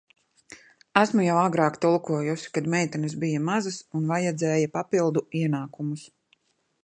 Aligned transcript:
Esmu 1.01 1.25
jau 1.25 1.35
agrāk 1.41 1.75
tulkojusi, 1.83 2.47
kad 2.55 2.69
meitenes 2.75 3.15
bija 3.25 3.43
mazas 3.51 3.77
un 3.99 4.09
vajadzēja 4.13 4.71
papildu 4.79 5.27
ienākumus. 5.43 6.07